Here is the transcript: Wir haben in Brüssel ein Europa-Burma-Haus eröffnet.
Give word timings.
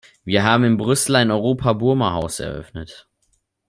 Wir 0.23 0.43
haben 0.43 0.63
in 0.63 0.77
Brüssel 0.77 1.15
ein 1.15 1.29
Europa-Burma-Haus 1.29 2.39
eröffnet. 2.39 3.07